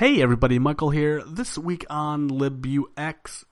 [0.00, 1.22] Hey everybody, Michael here.
[1.26, 3.44] This week on LibUX,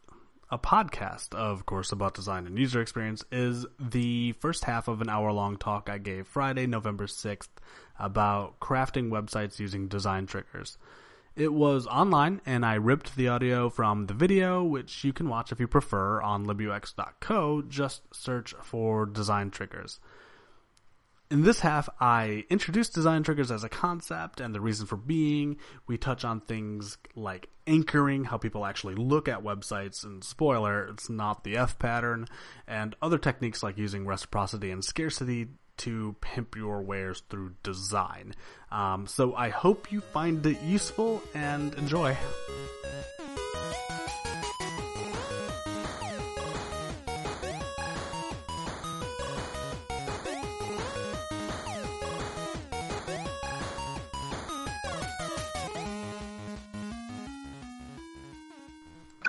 [0.50, 5.10] a podcast, of course, about design and user experience, is the first half of an
[5.10, 7.50] hour long talk I gave Friday, November 6th
[7.98, 10.78] about crafting websites using design triggers.
[11.36, 15.52] It was online, and I ripped the audio from the video, which you can watch
[15.52, 17.60] if you prefer on libux.co.
[17.68, 20.00] Just search for design triggers.
[21.30, 25.58] In this half, I introduce design triggers as a concept and the reason for being.
[25.86, 31.10] We touch on things like anchoring, how people actually look at websites, and spoiler, it's
[31.10, 32.28] not the F pattern,
[32.66, 38.34] and other techniques like using reciprocity and scarcity to pimp your wares through design.
[38.72, 42.16] Um, so I hope you find it useful and enjoy.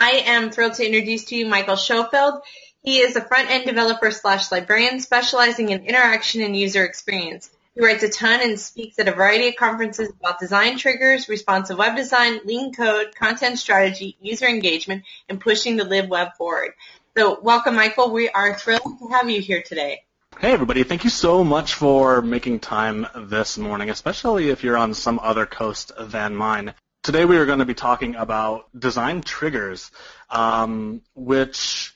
[0.01, 2.41] I am thrilled to introduce to you Michael Schofield.
[2.83, 7.49] He is a front-end developer slash librarian specializing in interaction and user experience.
[7.75, 11.77] He writes a ton and speaks at a variety of conferences about design triggers, responsive
[11.77, 16.71] web design, lean code, content strategy, user engagement, and pushing the live web forward.
[17.17, 18.11] So welcome, Michael.
[18.11, 20.03] We are thrilled to have you here today.
[20.39, 24.93] Hey everybody, thank you so much for making time this morning, especially if you're on
[24.93, 26.73] some other coast than mine.
[27.01, 29.89] Today we are going to be talking about design triggers,
[30.29, 31.95] um, which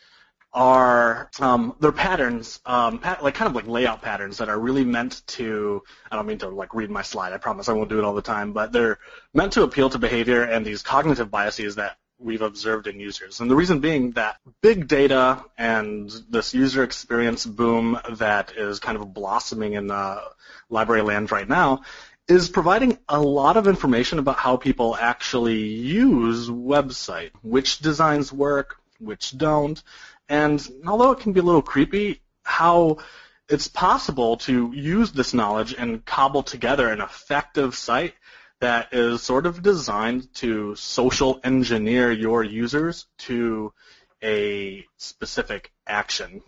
[0.54, 4.86] are um, they're patterns, um, pat- like kind of like layout patterns that are really
[4.86, 5.84] meant to.
[6.10, 7.34] I don't mean to like read my slide.
[7.34, 8.98] I promise I won't do it all the time, but they're
[9.34, 13.42] meant to appeal to behavior and these cognitive biases that we've observed in users.
[13.42, 18.98] And the reason being that big data and this user experience boom that is kind
[18.98, 20.24] of blossoming in the
[20.70, 21.82] library land right now
[22.28, 28.78] is providing a lot of information about how people actually use website, which designs work,
[29.00, 29.82] which don't,
[30.30, 32.98] and although it can be a little creepy, how
[33.50, 38.14] it's possible to use this knowledge and cobble together an effective site
[38.60, 43.74] that is sort of designed to social engineer your users to
[44.24, 46.42] a specific action.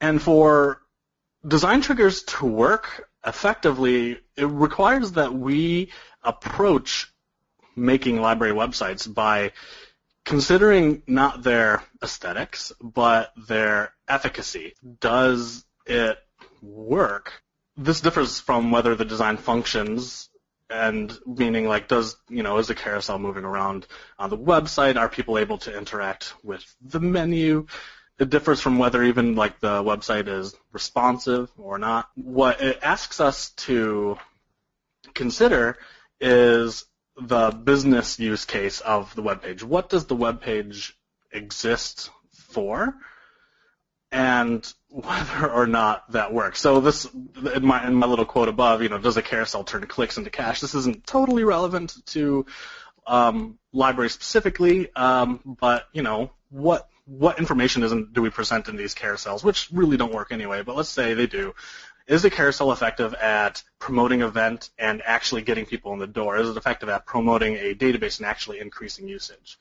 [0.00, 0.80] And for
[1.46, 5.90] design triggers to work effectively, it requires that we
[6.22, 7.12] approach
[7.74, 9.52] making library websites by
[10.24, 14.74] considering not their aesthetics, but their efficacy.
[15.00, 16.18] Does it
[16.62, 17.32] work?
[17.76, 20.28] This differs from whether the design functions
[20.68, 23.86] and meaning like does you know is the carousel moving around
[24.18, 27.66] on the website are people able to interact with the menu
[28.18, 33.20] it differs from whether even like the website is responsive or not what it asks
[33.20, 34.16] us to
[35.14, 35.76] consider
[36.20, 36.84] is
[37.18, 39.62] the business use case of the web page.
[39.62, 40.96] What does the web page
[41.32, 42.94] exist for?
[44.12, 46.60] And whether or not that works.
[46.60, 47.06] So this,
[47.54, 50.30] in my, in my little quote above, you know, does a carousel turn clicks into
[50.30, 50.60] cash?
[50.60, 52.46] This isn't totally relevant to
[53.06, 58.76] um, library specifically, um, but you know, what what information isn't do we present in
[58.76, 60.62] these carousels, which really don't work anyway.
[60.62, 61.54] But let's say they do.
[62.06, 66.36] Is the carousel effective at promoting event and actually getting people in the door?
[66.36, 69.58] Is it effective at promoting a database and actually increasing usage?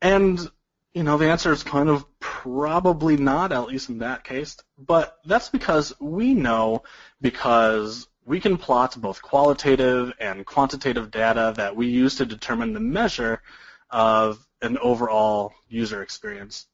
[0.00, 0.50] And
[0.94, 4.56] you know, the answer is kind of probably not, at least in that case.
[4.78, 6.82] But that's because we know
[7.20, 12.80] because we can plot both qualitative and quantitative data that we use to determine the
[12.80, 13.42] measure
[13.90, 16.66] of an overall user experience.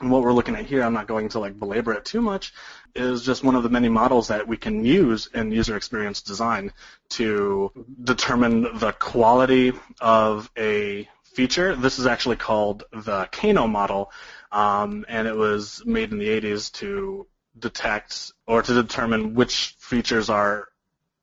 [0.00, 2.52] And what we're looking at here, I'm not going to like belabor it too much,
[2.94, 6.72] is just one of the many models that we can use in user experience design
[7.10, 7.70] to
[8.02, 11.76] determine the quality of a feature.
[11.76, 14.10] This is actually called the Kano model,
[14.50, 17.26] um, and it was made in the 80s to
[17.58, 20.68] detect or to determine which features are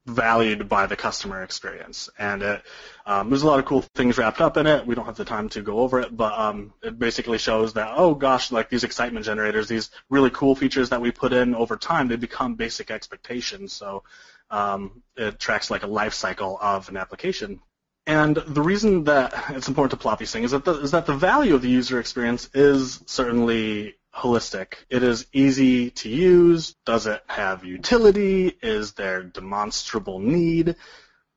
[0.09, 2.09] valued by the customer experience.
[2.17, 2.61] And it,
[3.05, 4.85] um, there's a lot of cool things wrapped up in it.
[4.85, 7.93] We don't have the time to go over it, but um, it basically shows that,
[7.95, 11.77] oh gosh, like these excitement generators, these really cool features that we put in over
[11.77, 13.73] time, they become basic expectations.
[13.73, 14.03] So
[14.49, 17.61] um, it tracks like a life cycle of an application.
[18.07, 21.05] And the reason that it's important to plot these things is that the, is that
[21.05, 24.73] the value of the user experience is certainly holistic.
[24.89, 26.75] It is easy to use.
[26.85, 28.57] Does it have utility?
[28.61, 30.75] Is there demonstrable need?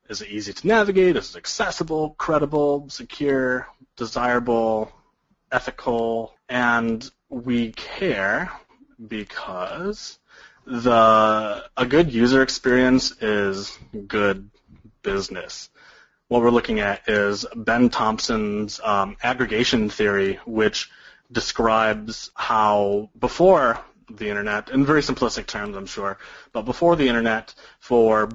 [0.09, 1.15] Is it easy to navigate?
[1.15, 4.91] Is it accessible, credible, secure, desirable,
[5.51, 6.33] ethical?
[6.49, 8.51] And we care
[9.07, 10.19] because
[10.65, 13.77] the a good user experience is
[14.07, 14.49] good
[15.01, 15.69] business
[16.33, 20.89] what we're looking at is Ben Thompson's um, aggregation theory, which
[21.33, 26.17] describes how before the internet, in very simplistic terms, I'm sure,
[26.51, 28.29] but before the internet, for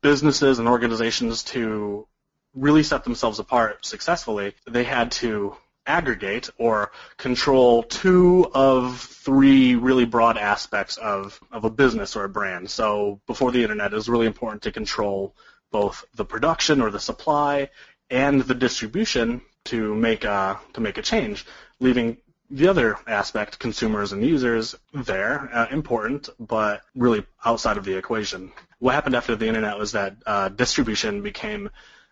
[0.00, 2.06] businesses and organizations to
[2.54, 5.56] really set themselves apart successfully, they had to
[5.86, 12.28] aggregate or control two of three really broad aspects of, of a business or a
[12.28, 12.70] brand.
[12.70, 15.34] So before the internet, it was really important to control
[15.70, 17.70] both the production or the supply
[18.08, 21.44] and the distribution to make a, to make a change,
[21.80, 22.18] leaving
[22.50, 28.52] the other aspect, consumers and users, there, uh, important, but really outside of the equation.
[28.78, 31.70] What happened after the internet was that uh, distribution became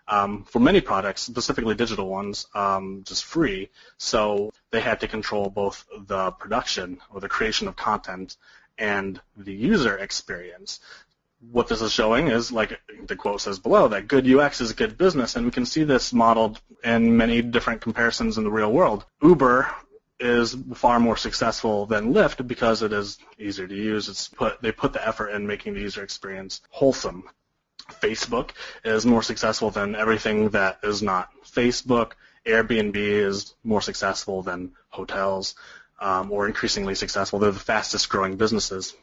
[0.08, 3.70] um, for many products, specifically digital ones, um, just free.
[3.98, 8.36] So they had to control both the production or the creation of content
[8.78, 10.80] and the user experience.
[11.50, 14.74] What this is showing is, like the quote says below, that good UX is a
[14.74, 18.72] good business, and we can see this modeled in many different comparisons in the real
[18.72, 19.04] world.
[19.22, 19.68] Uber
[20.22, 24.08] is far more successful than Lyft because it is easier to use.
[24.08, 27.24] It's put they put the effort in making the user experience wholesome.
[27.90, 28.50] Facebook
[28.84, 32.12] is more successful than everything that is not Facebook.
[32.46, 35.54] Airbnb is more successful than hotels,
[36.00, 37.38] um, or increasingly successful.
[37.38, 38.94] They're the fastest growing businesses.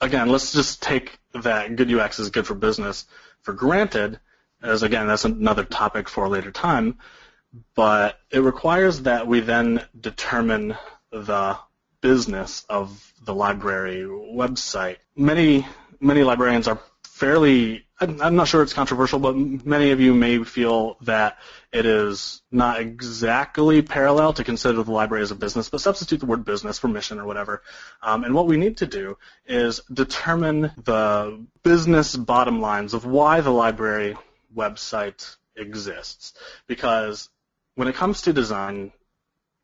[0.00, 3.06] Again, let's just take that good UX is good for business
[3.44, 4.18] for granted,
[4.62, 6.98] as again, that's another topic for a later time,
[7.74, 10.76] but it requires that we then determine
[11.10, 11.58] the
[12.00, 14.98] business of the library website.
[15.16, 15.66] Many,
[16.00, 20.96] many librarians are fairly I'm not sure it's controversial, but many of you may feel
[21.02, 21.38] that
[21.72, 26.26] it is not exactly parallel to consider the library as a business, but substitute the
[26.26, 27.62] word business for mission or whatever.
[28.02, 29.16] Um, and what we need to do
[29.46, 34.16] is determine the business bottom lines of why the library
[34.54, 36.34] website exists.
[36.66, 37.28] Because
[37.74, 38.92] when it comes to design,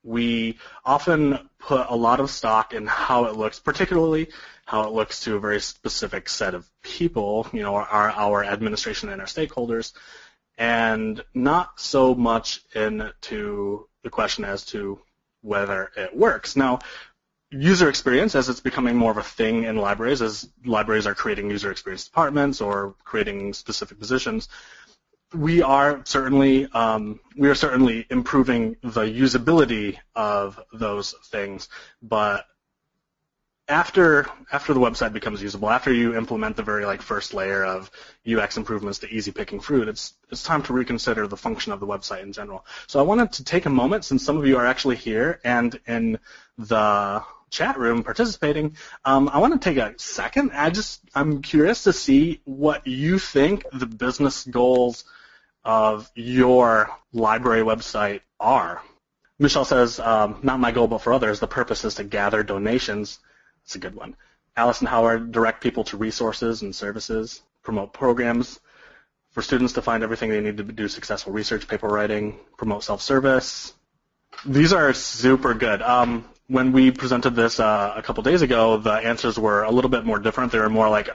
[0.03, 4.29] we often put a lot of stock in how it looks, particularly
[4.65, 9.09] how it looks to a very specific set of people, you know, our, our administration
[9.11, 9.93] and our stakeholders,
[10.57, 15.01] and not so much into the question as to
[15.43, 16.57] whether it works.
[16.57, 16.79] Now,
[17.51, 21.51] user experience, as it's becoming more of a thing in libraries, as libraries are creating
[21.51, 24.49] user experience departments or creating specific positions,
[25.35, 31.69] we are certainly um, we are certainly improving the usability of those things,
[32.03, 32.47] but
[33.69, 37.91] after after the website becomes usable, after you implement the very like first layer of
[38.31, 41.87] UX improvements to easy picking fruit, it's it's time to reconsider the function of the
[41.87, 42.67] website in general.
[42.88, 45.79] So I wanted to take a moment, since some of you are actually here and
[45.87, 46.19] in
[46.59, 50.50] the chat room participating, um, I want to take a second.
[50.53, 55.05] I just I'm curious to see what you think the business goals
[55.65, 58.83] of your library website are.
[59.39, 63.19] Michelle says, um, not my goal, but for others, the purpose is to gather donations
[63.65, 64.17] it's a good one.
[64.57, 68.59] Allison Howard, direct people to resources and services, promote programs
[69.31, 73.73] for students to find everything they need to do successful research, paper writing, promote self-service.
[74.45, 75.83] These are super good.
[75.83, 79.91] Um, when we presented this uh, a couple days ago, the answers were a little
[79.91, 80.51] bit more different.
[80.51, 81.09] They were more like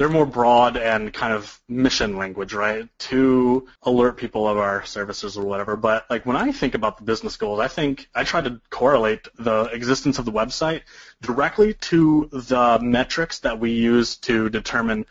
[0.00, 2.88] they're more broad and kind of mission language, right?
[3.10, 5.76] To alert people of our services or whatever.
[5.76, 9.28] But like when I think about the business goals, I think I try to correlate
[9.38, 10.84] the existence of the website
[11.20, 15.04] directly to the metrics that we use to determine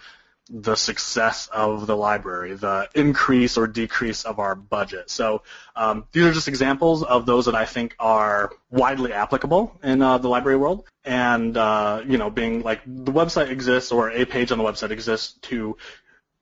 [0.50, 5.10] the success of the library, the increase or decrease of our budget.
[5.10, 5.44] So
[5.76, 10.18] um, these are just examples of those that I think are widely applicable in uh,
[10.18, 10.86] the library world.
[11.06, 14.90] And uh, you know, being like the website exists or a page on the website
[14.92, 15.78] exists to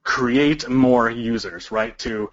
[0.03, 1.97] create more users, right?
[1.99, 2.31] To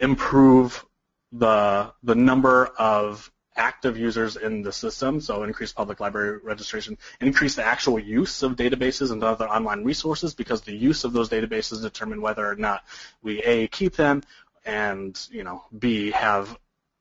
[0.00, 0.84] improve
[1.30, 7.54] the the number of active users in the system, so increase public library registration, increase
[7.54, 11.82] the actual use of databases and other online resources because the use of those databases
[11.82, 12.84] determine whether or not
[13.22, 14.22] we A, keep them,
[14.64, 16.56] and, you know, B, have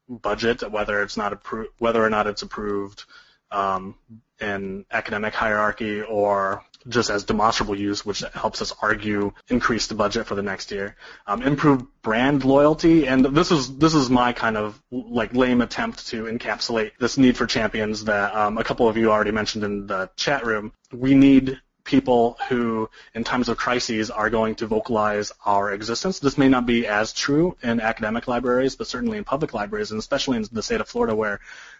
[0.08, 3.06] budget, whether it's not approved, whether or not it's approved
[3.54, 3.96] um,
[4.40, 10.28] in academic hierarchy or just as demonstrable use, which helps us argue increase the budget
[10.28, 10.96] for the next year,
[11.28, 16.08] um, improve brand loyalty, and this is this is my kind of like lame attempt
[16.08, 19.88] to encapsulate this need for champions that um, a couple of you already mentioned in
[19.88, 20.74] the chat room.
[20.92, 26.20] We need people who, in times of crises, are going to vocalize our existence.
[26.20, 30.00] This may not be as true in academic libraries, but certainly in public libraries, and
[30.00, 31.40] especially in the state of Florida, where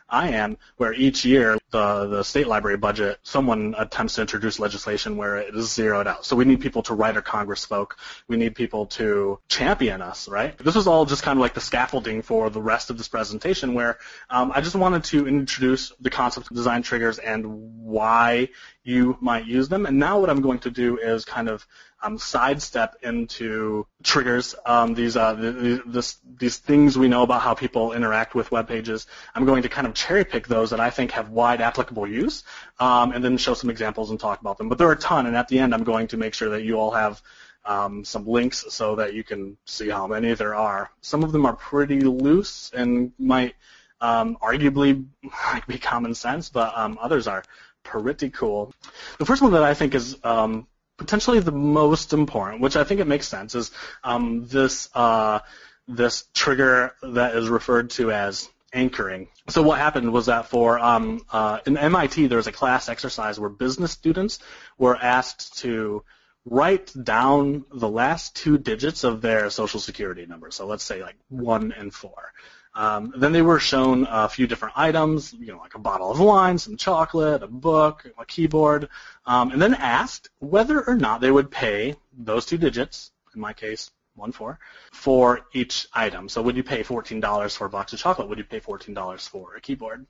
[0.10, 5.18] I am, where each year the the state library budget, someone attempts to introduce legislation
[5.18, 6.26] where it is zeroed out.
[6.26, 7.98] So we need people to write our Congress folk.
[8.28, 10.58] We need people to champion us, right?
[10.58, 13.74] This is all just kind of like the scaffolding for the rest of this presentation,
[13.74, 13.98] where
[14.30, 17.46] um, I just wanted to introduce the concept of design triggers and
[17.80, 18.50] why
[18.84, 19.86] you might use them.
[19.86, 21.66] And now what I'm going to do is kind of
[22.02, 27.54] um, sidestep into triggers, um, these, uh, the, this, these things we know about how
[27.54, 29.08] people interact with web pages.
[29.36, 32.44] I'm going to kind of cherry pick those that I think have wide applicable use,
[32.80, 34.68] um, and then show some examples and talk about them.
[34.68, 36.64] But there are a ton, and at the end I'm going to make sure that
[36.64, 37.22] you all have
[37.66, 40.92] um, some links so that you can see how many there are.
[41.00, 43.56] Some of them are pretty loose and might
[44.02, 45.06] um, arguably
[45.68, 47.44] be common sense, but um, others are
[47.84, 48.74] pretty cool.
[49.20, 53.00] The first one that I think is um, potentially the most important, which I think
[53.00, 53.72] it makes sense, is
[54.04, 55.40] um, this uh,
[55.88, 59.28] this trigger that is referred to as anchoring.
[59.50, 63.40] So what happened was that for um, uh, in MIT there was a class exercise
[63.40, 64.40] where business students
[64.78, 66.04] were asked to
[66.46, 70.52] write down the last two digits of their social security number.
[70.52, 72.34] So let's say like one and four.
[72.76, 76.20] Um, then they were shown a few different items, you know, like a bottle of
[76.20, 78.90] wine, some chocolate, a book, a keyboard,
[79.26, 83.54] um, and then asked whether or not they would pay those two digits, in my
[83.54, 84.60] case, one four,
[84.92, 86.30] for each item.
[86.30, 88.30] So would you pay $14 for a box of chocolate?
[88.30, 90.08] Would you pay $14 for a keyboard?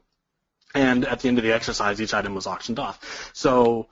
[0.73, 3.31] And at the end of the exercise, each item was auctioned off.
[3.33, 3.89] So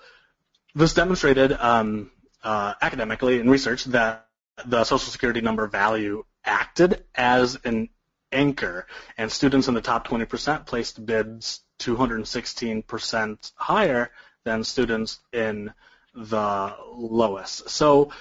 [0.74, 2.12] this demonstrated um,
[2.44, 4.28] uh, academically in research that
[4.66, 7.90] the Social Security number value acted as an
[8.32, 14.12] anchor, and students in the top 20% placed bids 216% higher
[14.44, 15.74] than students in
[16.14, 17.70] the lowest.
[17.70, 18.12] So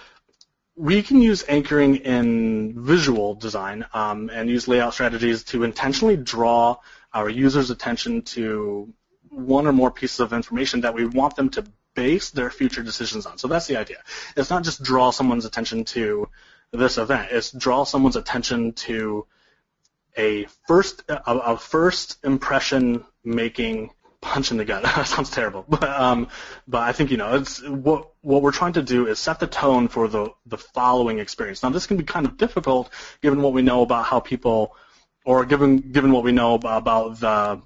[0.77, 6.77] we can use anchoring in visual design um, and use layout strategies to intentionally draw
[7.13, 8.93] our users' attention to
[9.29, 11.65] one or more pieces of information that we want them to
[11.95, 13.39] base their future decisions on.
[13.39, 13.99] So that's the idea.
[14.37, 16.29] It's not just draw someone's attention to
[16.73, 17.29] this event.
[17.33, 19.27] It's draw someone's attention to
[20.17, 23.91] a first a, a first impression making
[24.21, 24.83] punch in the gut.
[24.97, 26.29] that sounds terrible, but um,
[26.69, 29.47] but I think you know it's what what we're trying to do is set the
[29.47, 31.63] tone for the the following experience.
[31.63, 32.91] Now this can be kind of difficult
[33.23, 34.77] given what we know about how people,
[35.25, 37.63] or given given what we know about, the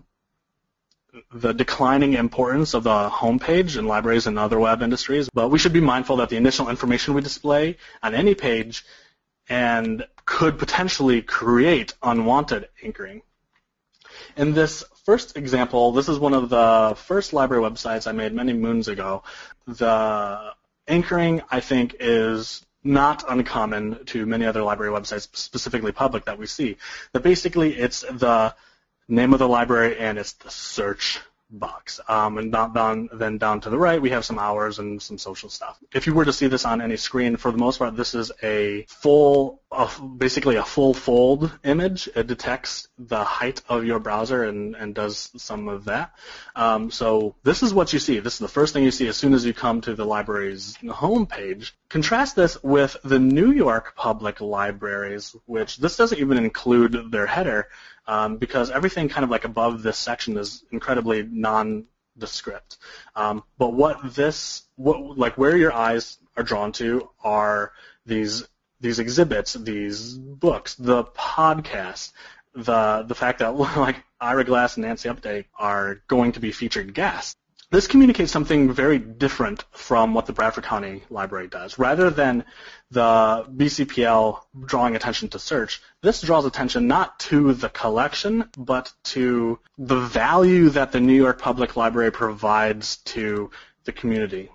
[1.32, 5.72] the declining importance of the homepage in libraries and other web industries, but we should
[5.72, 8.84] be mindful that the initial information we display on any page
[9.48, 13.22] and could potentially create unwanted anchoring.
[14.36, 18.52] In this first example, this is one of the first library websites I made many
[18.52, 19.22] moons ago.
[19.66, 20.52] The
[20.88, 26.46] anchoring, I think, is not uncommon to many other library websites, specifically public, that we
[26.46, 26.76] see.
[27.12, 28.54] That basically it's the
[29.08, 31.20] name of the library and it's the search
[31.50, 32.00] box.
[32.08, 35.48] Um, and down, then down to the right, we have some hours and some social
[35.48, 35.78] stuff.
[35.92, 38.32] If you were to see this on any screen, for the most part, this is
[38.42, 42.08] a full, uh, basically a full fold image.
[42.14, 46.14] It detects the height of your browser and, and does some of that.
[46.56, 48.18] Um, so this is what you see.
[48.20, 50.76] This is the first thing you see as soon as you come to the library's
[50.82, 51.72] homepage.
[51.88, 57.68] Contrast this with the New York Public Libraries, which this doesn't even include their header
[58.06, 62.78] um, because everything kind of like above this section is incredibly nondescript.
[63.14, 67.72] Um, but what this, what like where your eyes are drawn to are
[68.06, 68.44] these
[68.80, 72.12] these exhibits, these books, the podcast,
[72.54, 76.94] the the fact that like Ira Glass and Nancy Updike are going to be featured
[76.94, 77.36] guests.
[77.74, 81.76] This communicates something very different from what the Bradford County Library does.
[81.76, 82.44] Rather than
[82.92, 89.58] the BCPL drawing attention to search, this draws attention not to the collection, but to
[89.76, 93.50] the value that the New York Public Library provides to
[93.82, 94.52] the community.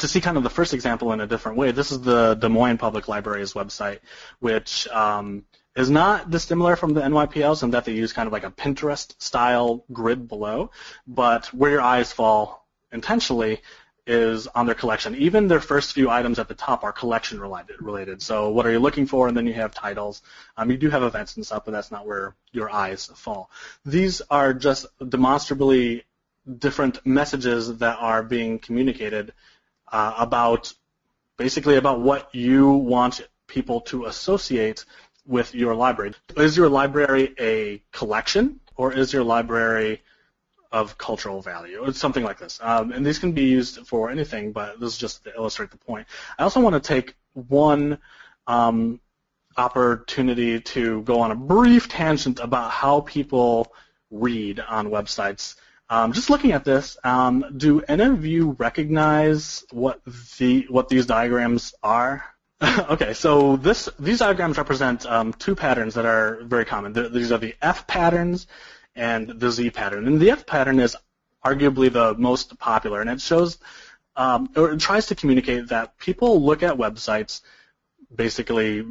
[0.00, 2.48] To see kind of the first example in a different way, this is the Des
[2.48, 4.00] Moines Public Library's website,
[4.40, 5.44] which um,
[5.76, 9.14] is not dissimilar from the NYPLs in that they use kind of like a Pinterest
[9.20, 10.70] style grid below,
[11.06, 13.60] but where your eyes fall intentionally
[14.06, 15.14] is on their collection.
[15.16, 17.76] Even their first few items at the top are collection related.
[17.82, 18.22] related.
[18.22, 19.28] So what are you looking for?
[19.28, 20.22] And then you have titles.
[20.56, 23.50] Um, you do have events and stuff, but that's not where your eyes fall.
[23.84, 26.04] These are just demonstrably
[26.58, 29.32] different messages that are being communicated
[29.90, 30.72] uh, about
[31.36, 34.84] basically about what you want people to associate
[35.26, 36.14] with your library.
[36.36, 40.02] Is your library a collection or is your library
[40.72, 41.84] of cultural value?
[41.84, 42.58] or something like this.
[42.62, 45.78] Um, and these can be used for anything, but this is just to illustrate the
[45.78, 46.06] point.
[46.38, 47.98] I also want to take one
[48.46, 49.00] um,
[49.56, 53.72] opportunity to go on a brief tangent about how people
[54.10, 55.56] read on websites.
[55.88, 60.00] Um, just looking at this, um, do any of you recognize what
[60.38, 62.24] the what these diagrams are?
[62.90, 66.92] okay, so this these diagrams represent um, two patterns that are very common.
[67.12, 68.46] these are the F patterns
[68.94, 70.06] and the Z pattern.
[70.06, 70.96] And the F pattern is
[71.44, 73.58] arguably the most popular, and it shows
[74.16, 77.42] um, or it tries to communicate that people look at websites
[78.14, 78.86] basically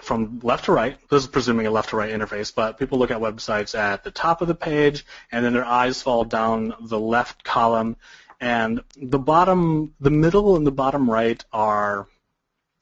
[0.00, 0.96] from left to right.
[1.10, 4.10] This is presuming a left to right interface, but people look at websites at the
[4.10, 7.96] top of the page, and then their eyes fall down the left column,
[8.40, 12.08] and the bottom, the middle and the bottom right are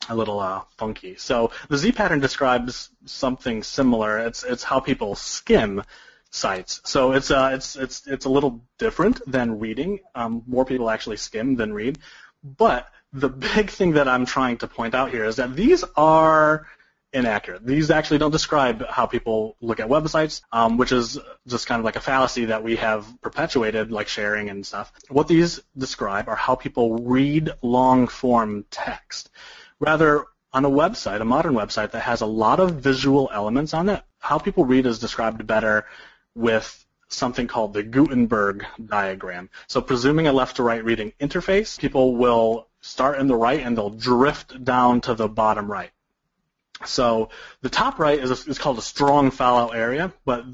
[0.08, 1.16] a little uh, funky.
[1.16, 4.18] So the Z pattern describes something similar.
[4.18, 5.82] It's it's how people skim
[6.30, 6.80] sites.
[6.84, 10.00] So it's uh it's it's it's a little different than reading.
[10.14, 11.98] Um, more people actually skim than read.
[12.42, 16.66] But the big thing that I'm trying to point out here is that these are
[17.12, 17.64] inaccurate.
[17.66, 21.84] These actually don't describe how people look at websites, um, which is just kind of
[21.84, 24.92] like a fallacy that we have perpetuated, like sharing and stuff.
[25.08, 29.30] What these describe are how people read long-form text.
[29.80, 33.88] Rather, on a website, a modern website that has a lot of visual elements on
[33.88, 35.86] it, how people read is described better
[36.34, 39.50] with something called the Gutenberg diagram.
[39.66, 43.76] So presuming a left to right reading interface, people will start in the right and
[43.76, 45.90] they'll drift down to the bottom right.
[46.84, 47.30] So
[47.60, 50.44] the top right is, a, is called a strong fallow area, but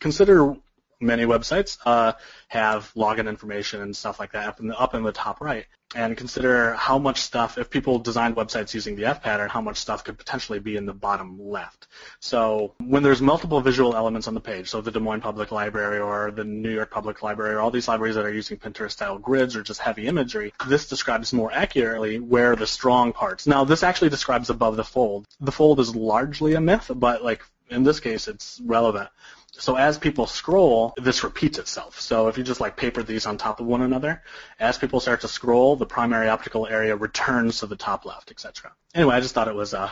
[0.00, 0.56] consider
[1.02, 2.12] many websites uh,
[2.48, 5.66] have login information and stuff like that up in the up in the top right.
[5.94, 9.76] And consider how much stuff, if people designed websites using the F pattern, how much
[9.76, 11.86] stuff could potentially be in the bottom left.
[12.18, 15.98] So when there's multiple visual elements on the page, so the Des Moines Public Library
[15.98, 19.54] or the New York Public Library or all these libraries that are using Pinterest-style grids
[19.54, 23.46] or just heavy imagery, this describes more accurately where the strong parts.
[23.46, 25.26] Now this actually describes above the fold.
[25.40, 29.08] The fold is largely a myth, but like in this case, it's relevant.
[29.52, 32.00] So as people scroll, this repeats itself.
[32.00, 34.22] So if you just like paper these on top of one another,
[34.58, 38.72] as people start to scroll, the primary optical area returns to the top left, etc.
[38.94, 39.90] Anyway, I just thought it was uh,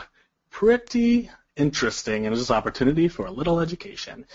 [0.49, 4.25] pretty interesting and just an opportunity for a little education.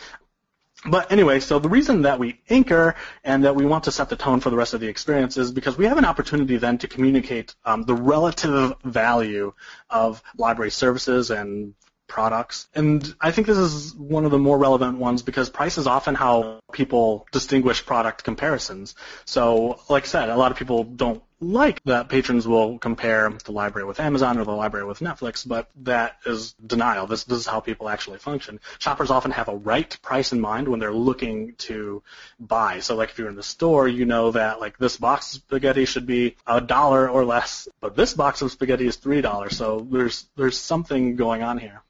[0.84, 4.16] But anyway, so the reason that we anchor and that we want to set the
[4.16, 6.88] tone for the rest of the experience is because we have an opportunity then to
[6.88, 9.54] communicate um, the relative value
[9.90, 11.74] of library services and
[12.06, 12.68] products.
[12.74, 16.14] And I think this is one of the more relevant ones because price is often
[16.14, 18.94] how people distinguish product comparisons.
[19.24, 23.52] So, like I said, a lot of people don't like that patrons will compare the
[23.52, 27.06] library with Amazon or the library with Netflix, but that is denial.
[27.06, 28.58] This, this is how people actually function.
[28.78, 32.02] Shoppers often have a right price in mind when they're looking to
[32.40, 32.80] buy.
[32.80, 35.84] So like if you're in the store, you know that like this box of spaghetti
[35.84, 39.56] should be a dollar or less, but this box of spaghetti is three dollars.
[39.56, 41.82] So there's there's something going on here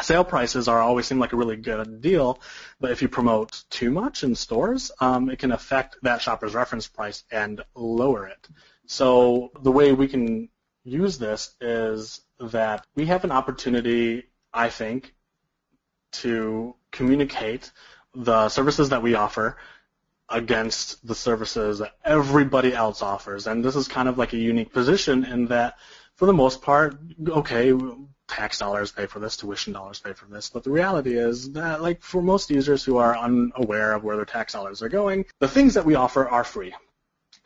[0.00, 2.40] sale prices are always seem like a really good deal,
[2.80, 6.88] but if you promote too much in stores, um, it can affect that shopper's reference
[6.88, 8.48] price and lower it.
[8.86, 10.48] So the way we can
[10.84, 15.14] use this is that we have an opportunity, I think,
[16.12, 17.70] to communicate
[18.14, 19.56] the services that we offer
[20.28, 23.46] against the services that everybody else offers.
[23.46, 25.76] And this is kind of like a unique position in that
[26.16, 27.72] for the most part, okay,
[28.32, 30.48] tax dollars pay for this, tuition dollars pay for this.
[30.48, 34.24] But the reality is that, like, for most users who are unaware of where their
[34.24, 36.74] tax dollars are going, the things that we offer are free.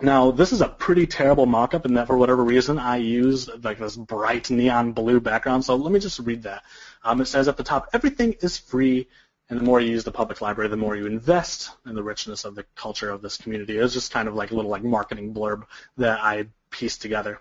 [0.01, 3.79] Now, this is a pretty terrible mock-up in that for whatever reason I used like
[3.79, 5.65] this bright neon blue background.
[5.65, 6.63] So let me just read that.
[7.03, 9.09] Um, it says at the top, everything is free,
[9.49, 12.45] and the more you use the public library, the more you invest in the richness
[12.45, 13.79] of the culture of this community.
[13.79, 15.65] It's just kind of like a little like marketing blurb
[15.97, 17.41] that I pieced together.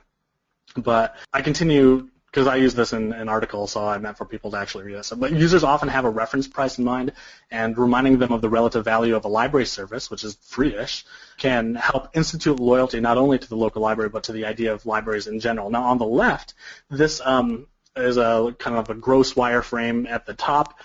[0.76, 4.52] But I continue because I use this in an article, so I meant for people
[4.52, 5.14] to actually read this.
[5.16, 7.14] But users often have a reference price in mind,
[7.50, 11.06] and reminding them of the relative value of a library service, which is free-ish,
[11.38, 14.86] can help institute loyalty not only to the local library but to the idea of
[14.86, 15.70] libraries in general.
[15.70, 16.56] Now, on the left,
[16.90, 20.78] this um, is a kind of a gross wireframe at the top.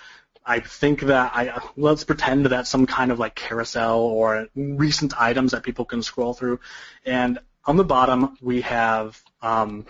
[0.45, 5.51] I think that I let's pretend that some kind of like carousel or recent items
[5.51, 6.61] that people can scroll through,
[7.05, 9.85] and on the bottom we have um,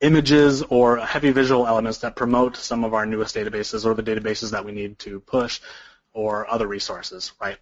[0.00, 4.52] images or heavy visual elements that promote some of our newest databases or the databases
[4.52, 5.60] that we need to push
[6.12, 7.58] or other resources, right?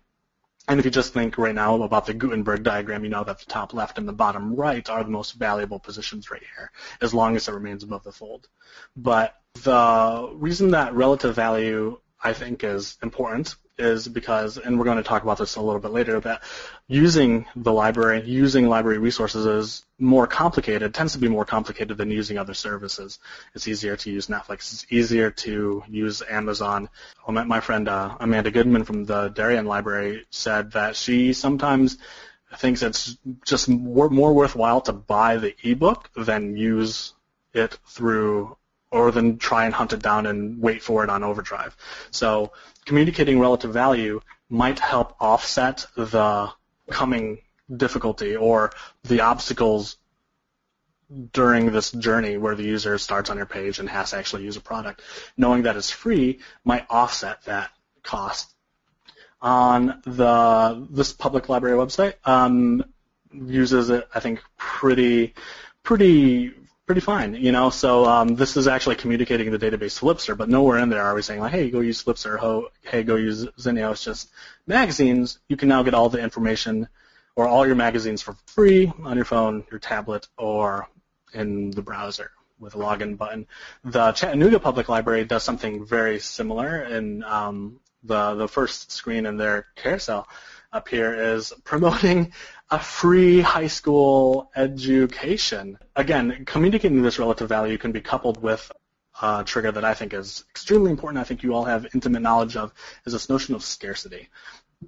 [0.68, 3.46] And if you just think right now about the Gutenberg diagram, you know that the
[3.46, 7.37] top left and the bottom right are the most valuable positions right here, as long
[7.37, 8.49] as it remains above the fold.
[8.96, 14.96] But the reason that relative value I think is important is because, and we're going
[14.96, 16.42] to talk about this a little bit later, that
[16.88, 22.10] using the library, using library resources is more complicated, tends to be more complicated than
[22.10, 23.18] using other services.
[23.54, 24.72] It's easier to use Netflix.
[24.72, 26.88] It's easier to use Amazon.
[27.26, 31.98] I met My friend uh, Amanda Goodman from the Darien Library said that she sometimes
[32.56, 37.12] thinks it's just more, more worthwhile to buy the ebook than use
[37.52, 38.56] it through
[38.96, 41.76] or then try and hunt it down and wait for it on overdrive.
[42.11, 42.52] So
[42.85, 46.50] communicating relative value might help offset the
[46.90, 47.38] coming
[47.74, 48.72] difficulty or
[49.04, 49.96] the obstacles
[51.32, 54.56] during this journey where the user starts on your page and has to actually use
[54.56, 55.02] a product.
[55.37, 57.70] Knowing that it's free might offset that
[58.02, 58.52] cost.
[59.40, 62.85] On the this public library website, um,
[63.32, 65.35] uses it I think pretty
[65.82, 66.54] pretty
[66.87, 67.70] pretty fine, you know.
[67.70, 71.14] So um, this is actually communicating the database to Flipster, but nowhere in there are
[71.14, 73.92] we saying like, hey, go use Flipster, ho, hey, go use Zinio.
[73.92, 74.31] It's just
[74.66, 75.40] magazines.
[75.49, 76.88] You can now get all the information
[77.35, 80.88] or all your magazines for free on your phone, your tablet, or
[81.35, 83.46] in the browser with a login button.
[83.85, 89.37] The Chattanooga Public Library does something very similar, in um, the the first screen in
[89.37, 90.29] their carousel
[90.76, 92.32] up here is promoting
[92.70, 95.78] a free high school education.
[95.96, 98.70] Again, communicating this relative value can be coupled with
[99.22, 101.18] a trigger that I think is extremely important.
[101.18, 102.74] I think you all have intimate knowledge of
[103.06, 104.28] is this notion of scarcity.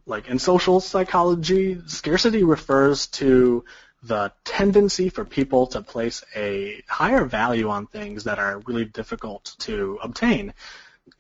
[0.04, 3.64] Like in social psychology, scarcity refers to
[4.02, 9.56] the tendency for people to place a higher value on things that are really difficult
[9.60, 10.52] to obtain.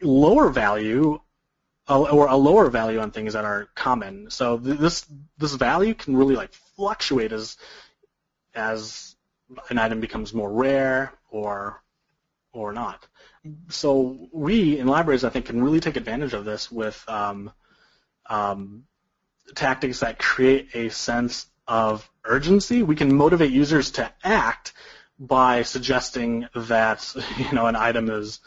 [0.02, 1.20] Lower value
[1.88, 4.30] or a lower value on things that are common.
[4.30, 5.06] So this
[5.38, 7.56] this value can really like fluctuate as
[8.54, 9.16] as
[9.70, 11.82] an item becomes more rare or
[12.52, 13.06] or not.
[13.68, 17.52] So we in libraries, I think, can really take advantage of this with um,
[18.26, 18.84] um,
[19.54, 22.82] tactics that create a sense of urgency.
[22.82, 24.72] We can motivate users to act
[25.18, 28.40] by suggesting that you know an item is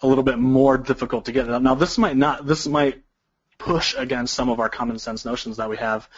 [0.00, 1.46] a little bit more difficult to get.
[1.46, 3.02] Now, this might not, this might
[3.58, 6.08] push against some of our common sense notions that we have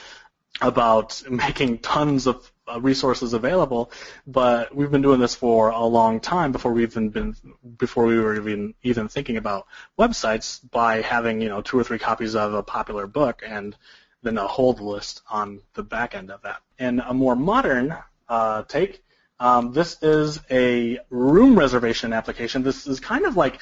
[0.60, 3.90] about making tons of uh, resources available,
[4.26, 7.34] but we've been doing this for a long time before we even been
[7.78, 9.66] before we were even even thinking about
[9.98, 13.76] websites by having you know two or three copies of a popular book and
[14.22, 16.60] then a hold list on the back end of that.
[16.78, 17.96] And a more modern
[18.28, 19.02] uh, take
[19.40, 22.62] um, this is a room reservation application.
[22.62, 23.60] This is kind of like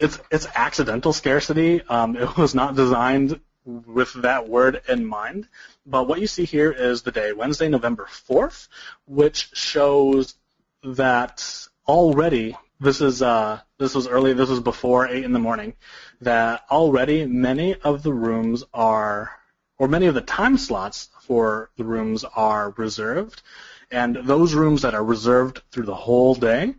[0.00, 1.82] it's it's accidental scarcity.
[1.82, 5.46] Um, it was not designed with that word in mind.
[5.84, 8.68] But what you see here is the day Wednesday, November 4th,
[9.06, 10.34] which shows
[10.82, 14.32] that already this is uh, this was early.
[14.32, 15.74] This was before eight in the morning.
[16.20, 19.30] That already many of the rooms are,
[19.78, 23.42] or many of the time slots for the rooms are reserved.
[23.90, 26.74] And those rooms that are reserved through the whole day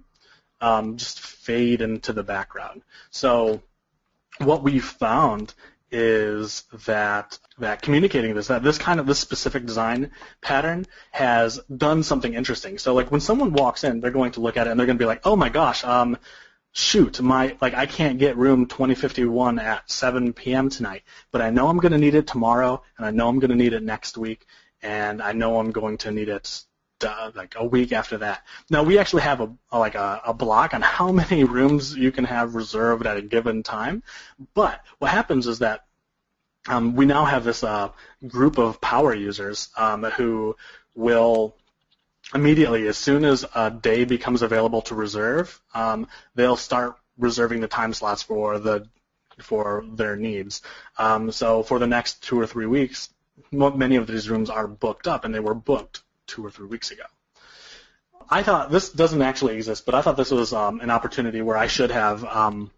[0.61, 2.83] um, just fade into the background.
[3.09, 3.61] So
[4.39, 5.53] what we've found
[5.91, 12.03] is that that communicating this that this kind of this specific design pattern has done
[12.03, 12.77] something interesting.
[12.77, 14.97] So like when someone walks in, they're going to look at it and they're going
[14.97, 16.17] to be like, "Oh my gosh, um,
[16.71, 20.69] shoot, my like I can't get room 2051 at 7 p.m.
[20.69, 23.49] tonight, but I know I'm going to need it tomorrow, and I know I'm going
[23.49, 24.45] to need it next week,
[24.81, 26.63] and I know I'm going to need it
[27.03, 28.45] uh, like a week after that.
[28.69, 32.11] Now we actually have a, a like a, a, block on how many rooms you
[32.11, 34.03] can have reserved at a given time.
[34.53, 35.85] But what happens is that
[36.67, 37.89] um, we now have this uh,
[38.27, 40.55] group of power users um, who
[40.95, 41.55] will
[42.33, 47.67] immediately, as soon as a day becomes available to reserve, um, they'll start reserving the
[47.67, 48.87] time slots for the
[49.39, 50.61] for their needs.
[50.97, 53.09] Um, so for the next two or three weeks,
[53.51, 56.91] many of these rooms are booked up, and they were booked two or three weeks
[56.91, 57.03] ago.
[58.29, 61.57] I thought this doesn't actually exist, but I thought this was um, an opportunity where
[61.57, 62.71] I should have um,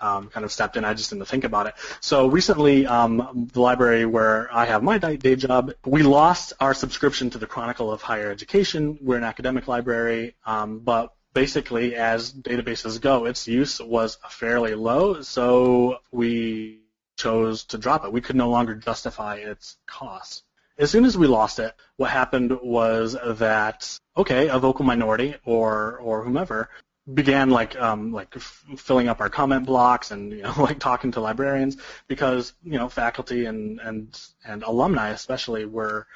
[0.00, 0.84] um, kind of stepped in.
[0.84, 1.74] I just didn't think about it.
[2.00, 7.28] So recently, um, the library where I have my day job, we lost our subscription
[7.30, 8.98] to the Chronicle of Higher Education.
[9.02, 15.20] We're an academic library, um, but basically, as databases go, its use was fairly low,
[15.20, 16.80] so we
[17.16, 18.12] chose to drop it.
[18.12, 20.44] We could no longer justify its costs
[20.78, 25.98] as soon as we lost it, what happened was that okay, a vocal minority or
[25.98, 26.68] or whomever
[27.12, 31.12] began like um, like f- filling up our comment blocks and you know like talking
[31.12, 36.06] to librarians because you know faculty and and and alumni especially were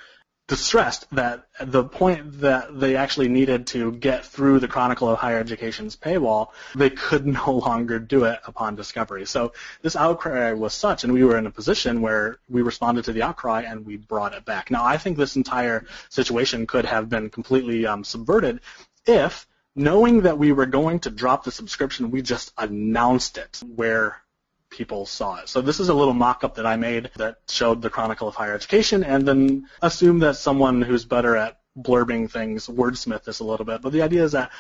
[0.53, 5.39] distressed that the point that they actually needed to get through the Chronicle of Higher
[5.39, 9.25] Education's paywall, they could no longer do it upon discovery.
[9.25, 13.15] So this outcry was such, and we were in a position where we responded to
[13.15, 14.71] the outcry and we brought it back.
[14.71, 18.61] Now, I think this entire situation could have been completely um, subverted
[19.07, 24.23] if knowing that we were going to drop the subscription, we just announced it where
[24.73, 25.49] people saw it.
[25.49, 28.55] So this is a little mock-up that I made that showed the Chronicle of Higher
[28.55, 33.65] Education and then assume that someone who's better at blurbing things wordsmith this a little
[33.65, 33.83] bit.
[33.83, 34.51] But the idea is that,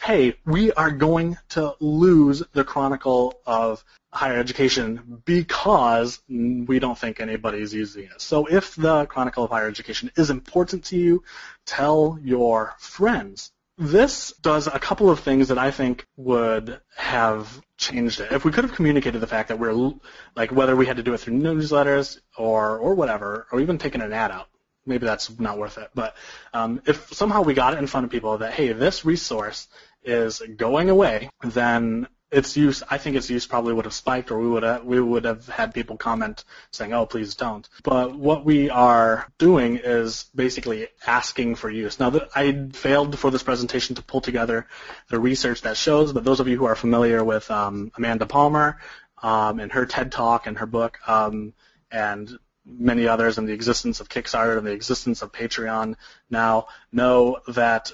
[0.00, 7.20] hey, we are going to lose the Chronicle of Higher Education because we don't think
[7.20, 8.20] anybody's using it.
[8.20, 11.24] So if the Chronicle of Higher Education is important to you,
[11.66, 18.20] tell your friends this does a couple of things that I think would have changed
[18.20, 18.32] it.
[18.32, 19.92] If we could have communicated the fact that we're
[20.36, 24.00] like whether we had to do it through newsletters or or whatever, or even taking
[24.00, 24.48] an ad out,
[24.86, 25.90] maybe that's not worth it.
[25.94, 26.16] But
[26.54, 29.68] um, if somehow we got it in front of people that hey, this resource
[30.04, 34.38] is going away, then its use, I think its use probably would have spiked, or
[34.38, 38.44] we would have, we would have had people comment saying, "Oh, please don't." But what
[38.44, 42.00] we are doing is basically asking for use.
[42.00, 44.66] Now, I failed for this presentation to pull together
[45.10, 48.80] the research that shows, but those of you who are familiar with um, Amanda Palmer
[49.22, 51.52] um, and her TED Talk and her book, um,
[51.90, 55.96] and many others, and the existence of Kickstarter and the existence of Patreon
[56.30, 57.92] now, know that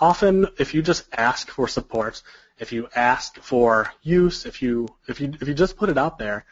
[0.00, 2.22] often if you just ask for support
[2.60, 6.18] if you ask for use, if you if you if you just put it out
[6.18, 6.44] there,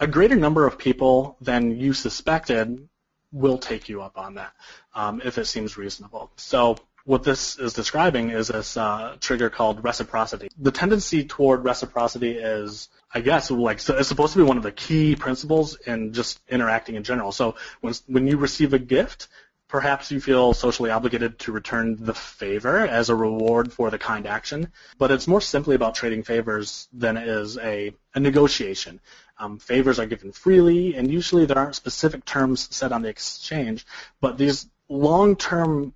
[0.00, 2.88] a greater number of people than you suspected
[3.32, 4.52] will take you up on that
[4.94, 6.30] um, if it seems reasonable.
[6.36, 10.48] So what this is describing is this uh, trigger called reciprocity.
[10.58, 14.62] The tendency toward reciprocity is, I guess, like so it's supposed to be one of
[14.62, 17.32] the key principles in just interacting in general.
[17.32, 19.28] So when when you receive a gift,
[19.68, 24.26] Perhaps you feel socially obligated to return the favor as a reward for the kind
[24.26, 28.98] action, but it's more simply about trading favors than it is a, a negotiation.
[29.38, 33.84] Um, favors are given freely, and usually there aren't specific terms set on the exchange,
[34.22, 35.92] but these long-term,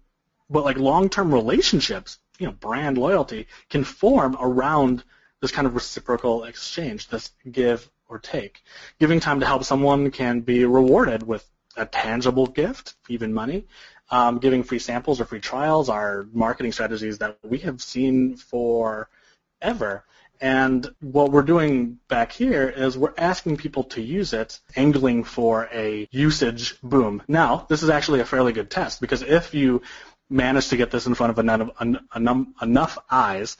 [0.51, 5.03] but like long-term relationships, you know, brand loyalty can form around
[5.41, 8.63] this kind of reciprocal exchange, this give or take.
[9.01, 13.67] Giving time to help someone can be rewarded with a tangible gift, even money.
[14.11, 20.05] Um, giving free samples or free trials are marketing strategies that we have seen forever.
[20.41, 25.69] And what we're doing back here is we're asking people to use it, angling for
[25.73, 27.23] a usage boom.
[27.29, 29.83] Now, this is actually a fairly good test because if you
[30.29, 33.57] manage to get this in front of enough, enough eyes,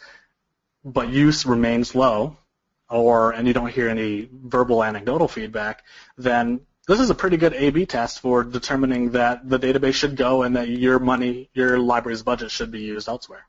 [0.85, 2.37] but use remains low,
[2.91, 5.85] or and you don't hear any verbal anecdotal feedback,
[6.19, 10.43] then this is a pretty good A/B test for determining that the database should go
[10.43, 13.47] and that your money, your library's budget should be used elsewhere.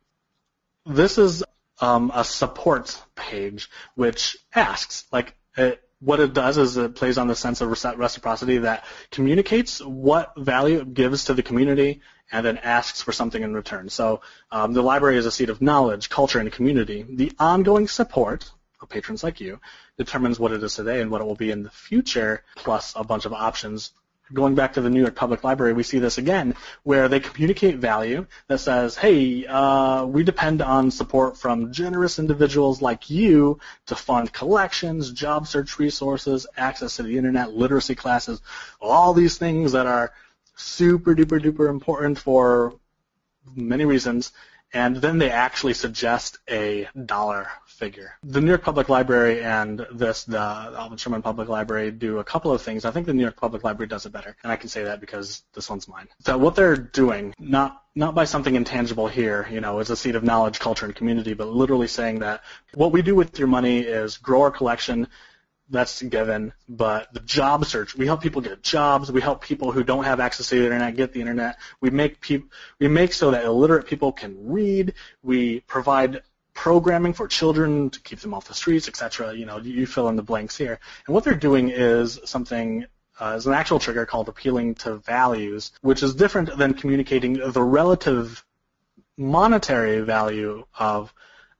[0.85, 1.43] This is
[1.79, 7.27] um, a support page which asks, like, it, what it does is it plays on
[7.27, 12.57] the sense of reciprocity that communicates what value it gives to the community and then
[12.57, 13.87] asks for something in return.
[13.89, 17.05] So um, the library is a seat of knowledge, culture, and community.
[17.07, 18.51] The ongoing support
[18.89, 19.59] patrons like you
[19.97, 23.03] determines what it is today and what it will be in the future, plus a
[23.03, 23.91] bunch of options.
[24.31, 27.75] Going back to the New York Public Library, we see this again, where they communicate
[27.77, 33.95] value that says, hey, uh, we depend on support from generous individuals like you to
[33.95, 38.41] fund collections, job search resources, access to the internet, literacy classes,
[38.79, 40.13] all these things that are
[40.55, 42.73] super duper duper important for
[43.55, 44.31] many reasons.
[44.73, 48.13] And then they actually suggest a dollar figure.
[48.23, 52.51] The New York Public Library and this, the Alvin Sherman Public Library, do a couple
[52.51, 52.85] of things.
[52.85, 54.99] I think the New York Public Library does it better, and I can say that
[54.99, 56.07] because this one's mine.
[56.25, 60.15] So what they're doing, not not by something intangible here, you know, is a seed
[60.15, 62.41] of knowledge, culture, and community, but literally saying that
[62.73, 65.07] what we do with your money is grow our collection,
[65.69, 66.53] that's given.
[66.67, 69.11] But the job search, we help people get jobs.
[69.11, 71.57] We help people who don't have access to the internet get the internet.
[71.81, 72.49] We make people,
[72.79, 74.93] we make so that illiterate people can read.
[75.21, 76.21] We provide
[76.53, 79.33] programming for children to keep them off the streets, etc.
[79.33, 80.79] You know, you fill in the blanks here.
[81.07, 82.85] And what they're doing is something
[83.19, 87.61] uh, is an actual trigger called appealing to values, which is different than communicating the
[87.61, 88.43] relative
[89.17, 91.13] monetary value of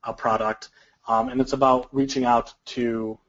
[0.03, 0.69] a product.
[1.07, 3.19] Um, and it's about reaching out to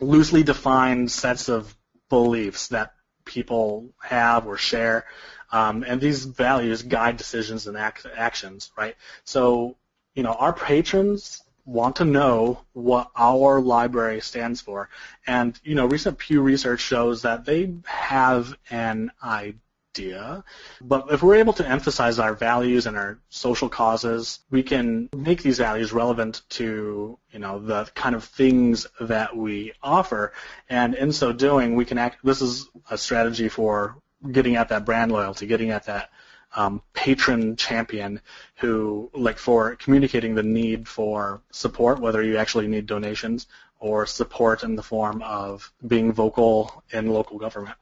[0.00, 1.74] loosely defined sets of
[2.08, 5.04] beliefs that people have or share.
[5.50, 8.96] Um, and these values guide decisions and act- actions, right?
[9.24, 9.76] So
[10.14, 14.88] you know, our patrons want to know what our library stands for.
[15.26, 19.54] And, you know, recent Pew research shows that they have an idea
[19.94, 20.44] idea.
[20.80, 25.42] But if we're able to emphasize our values and our social causes, we can make
[25.42, 30.32] these values relevant to, you know, the kind of things that we offer.
[30.68, 33.96] And in so doing, we can act, this is a strategy for
[34.30, 36.10] getting at that brand loyalty, getting at that
[36.56, 38.20] um, patron champion
[38.56, 43.46] who, like, for communicating the need for support, whether you actually need donations
[43.80, 47.76] or support in the form of being vocal in local government.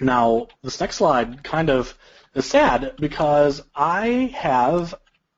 [0.00, 1.96] Now, this next slide kind of
[2.34, 4.94] is sad because I have,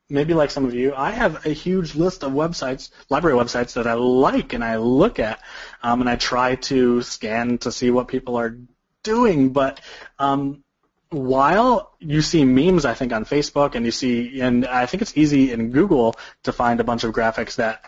[0.09, 3.87] maybe like some of you, I have a huge list of websites, library websites that
[3.87, 5.41] I like and I look at,
[5.81, 8.57] um, and I try to scan to see what people are
[9.03, 9.79] doing, but
[10.17, 10.63] um,
[11.09, 15.17] while you see memes, I think, on Facebook, and you see, and I think it's
[15.17, 17.85] easy in Google to find a bunch of graphics that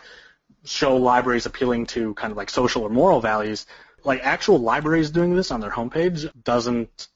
[0.64, 3.66] show libraries appealing to kind of like social or moral values,
[4.04, 7.08] like actual libraries doing this on their homepage doesn't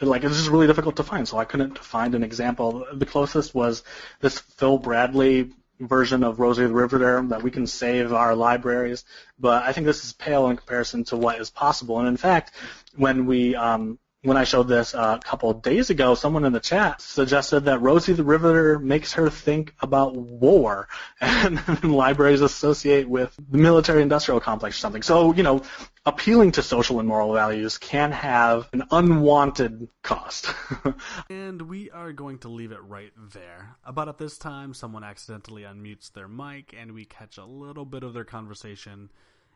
[0.00, 1.26] like it's just really difficult to find.
[1.28, 2.86] So I couldn't find an example.
[2.92, 3.82] The closest was
[4.20, 9.04] this Phil Bradley version of Rosie the Riveter that we can save our libraries,
[9.38, 11.98] but I think this is pale in comparison to what is possible.
[11.98, 12.52] And in fact,
[12.96, 16.60] when we um, when I showed this uh, a couple days ago, someone in the
[16.60, 20.88] chat suggested that Rosie the Riveter makes her think about war
[21.20, 25.02] and, and libraries associate with the military-industrial complex or something.
[25.02, 25.62] So, you know,
[26.06, 30.54] appealing to social and moral values can have an unwanted cost.
[31.28, 33.76] and we are going to leave it right there.
[33.84, 38.04] About at this time, someone accidentally unmutes their mic and we catch a little bit
[38.04, 39.10] of their conversation.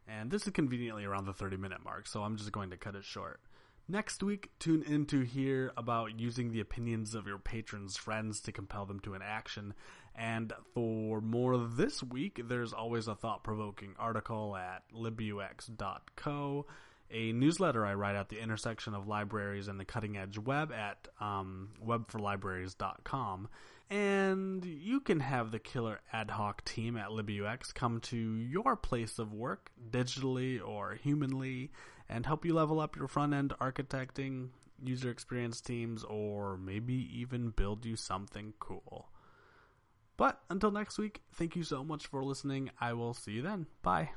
[0.08, 2.96] And this is conveniently around the 30 minute mark, so I'm just going to cut
[2.96, 3.40] it short.
[3.88, 8.52] Next week, tune in to hear about using the opinions of your patrons' friends to
[8.52, 9.74] compel them to an action.
[10.16, 16.66] And for more this week, there's always a thought provoking article at libux.co,
[17.12, 21.06] a newsletter I write at the intersection of libraries and the cutting edge web at
[21.20, 23.48] um, webforlibraries.com.
[23.88, 29.20] And you can have the killer ad hoc team at LibUX come to your place
[29.20, 31.70] of work, digitally or humanly
[32.08, 34.48] and help you level up your front end architecting,
[34.82, 39.08] user experience teams, or maybe even build you something cool.
[40.16, 42.70] But until next week, thank you so much for listening.
[42.80, 43.66] I will see you then.
[43.82, 44.10] Bye.